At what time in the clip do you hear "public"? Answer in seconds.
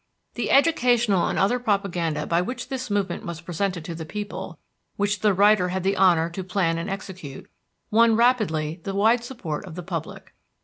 9.83-10.33